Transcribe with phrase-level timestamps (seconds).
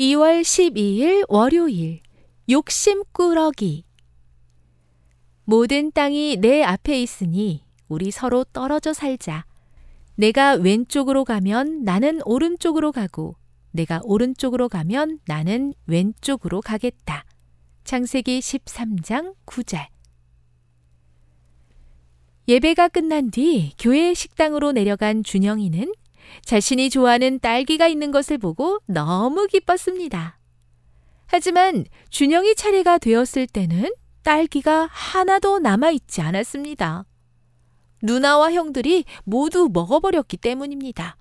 [0.00, 2.00] 2월 12일 월요일
[2.48, 3.84] 욕심꾸러기
[5.44, 9.44] 모든 땅이 내 앞에 있으니 우리 서로 떨어져 살자.
[10.14, 13.36] 내가 왼쪽으로 가면 나는 오른쪽으로 가고
[13.72, 17.26] 내가 오른쪽으로 가면 나는 왼쪽으로 가겠다.
[17.84, 19.86] 창세기 13장 9절
[22.48, 25.92] 예배가 끝난 뒤 교회 식당으로 내려간 준영이는
[26.44, 30.38] 자신이 좋아하는 딸기가 있는 것을 보고 너무 기뻤습니다.
[31.26, 33.90] 하지만 준영이 차례가 되었을 때는
[34.22, 37.04] 딸기가 하나도 남아있지 않았습니다.
[38.02, 41.16] 누나와 형들이 모두 먹어버렸기 때문입니다.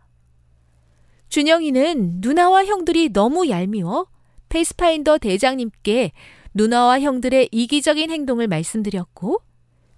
[1.29, 4.07] 준영이는 누나와 형들이 너무 얄미워
[4.49, 6.11] Pathfinder 대장님께
[6.53, 9.41] 누나와 형들의 이기적인 행동을 말씀드렸고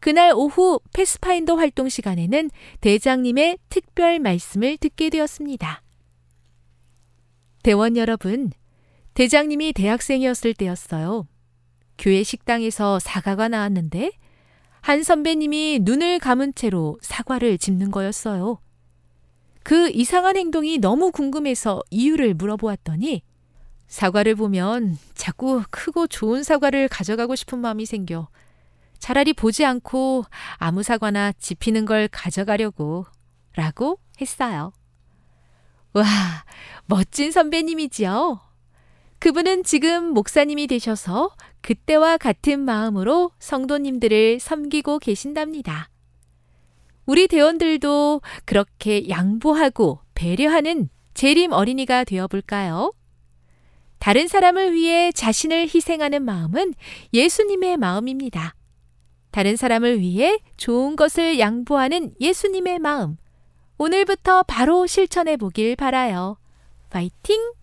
[0.01, 2.49] 그날 오후 Pathfinder 활동 시간에는
[2.81, 5.83] 대장님의 특별 말씀을 듣게 되었습니다.
[7.61, 8.51] 대원 여러분,
[9.13, 11.27] 대장님이 대학생이었을 때였어요.
[11.99, 14.11] 교회 식당에서 사과가 나왔는데
[14.81, 18.59] 한 선배님이 눈을 감은 채로 사과를 집는 거였어요.
[19.61, 23.21] 그 이상한 행동이 너무 궁금해서 이유를 물어보았더니
[23.87, 28.29] 사과를 보면 자꾸 크고 좋은 사과를 가져가고 싶은 마음이 생겨
[29.01, 30.23] 차라리 보지 않고
[30.57, 33.07] 아무 사과나 집히는 걸 가져가려고
[33.55, 34.71] 라고 했어요.
[35.93, 36.05] 와,
[36.85, 38.39] 멋진 선배님이지요.
[39.19, 45.89] 그분은 지금 목사님이 되셔서 그때와 같은 마음으로 성도님들을 섬기고 계신답니다.
[47.05, 52.93] 우리 대원들도 그렇게 양보하고 배려하는 재림 어린이가 되어볼까요?
[53.97, 56.73] 다른 사람을 위해 자신을 희생하는 마음은
[57.13, 58.55] 예수님의 마음입니다.
[59.31, 63.17] 다른 사람을 위해 좋은 것을 양보하는 예수님의 마음.
[63.77, 66.37] 오늘부터 바로 실천해 보길 바라요.
[66.89, 67.53] 파이팅!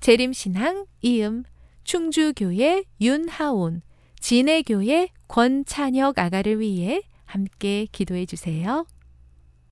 [0.00, 1.42] 재림신앙 이음
[1.84, 3.82] 충주교회 윤하온
[4.20, 8.86] 진해교회 권찬혁 아가를 위해 함께 기도해 주세요.